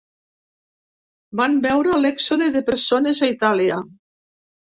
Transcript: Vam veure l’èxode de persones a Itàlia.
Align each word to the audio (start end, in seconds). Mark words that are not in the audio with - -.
Vam 1.41 1.57
veure 1.65 1.99
l’èxode 1.99 2.49
de 2.57 2.65
persones 2.71 3.23
a 3.29 3.31
Itàlia. 3.35 3.79